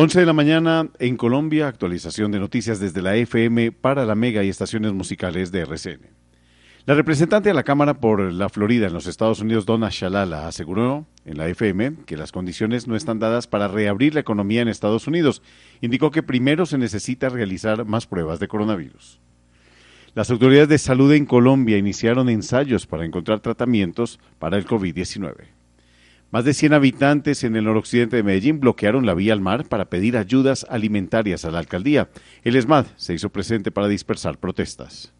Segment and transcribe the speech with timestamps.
[0.00, 4.44] 11 de la mañana en Colombia, actualización de noticias desde la FM para la Mega
[4.44, 6.06] y estaciones musicales de RCN.
[6.86, 11.04] La representante de la Cámara por la Florida en los Estados Unidos, Donna Shalala, aseguró
[11.24, 15.08] en la FM que las condiciones no están dadas para reabrir la economía en Estados
[15.08, 15.42] Unidos.
[15.80, 19.18] Indicó que primero se necesita realizar más pruebas de coronavirus.
[20.14, 25.57] Las autoridades de salud en Colombia iniciaron ensayos para encontrar tratamientos para el COVID-19.
[26.30, 29.88] Más de 100 habitantes en el noroccidente de Medellín bloquearon la vía al mar para
[29.88, 32.10] pedir ayudas alimentarias a la alcaldía.
[32.42, 35.14] El ESMAD se hizo presente para dispersar protestas.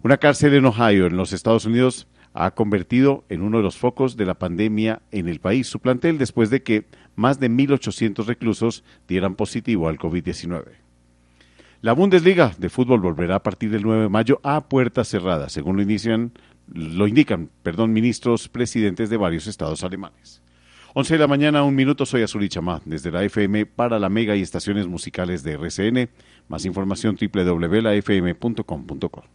[0.00, 4.16] Una cárcel en Ohio, en los Estados Unidos, ha convertido en uno de los focos
[4.16, 8.84] de la pandemia en el país su plantel después de que más de 1.800 reclusos
[9.08, 10.64] dieran positivo al COVID-19.
[11.80, 15.76] La Bundesliga de fútbol volverá a partir del 9 de mayo a puertas cerradas, según
[15.76, 16.32] lo inician
[16.72, 20.42] lo indican, perdón, ministros presidentes de varios estados alemanes.
[20.94, 24.36] 11 de la mañana, un minuto, soy Azul Chamá, desde la FM para la Mega
[24.36, 26.10] y estaciones musicales de RCN.
[26.48, 29.24] Más información www.lafm.com.co.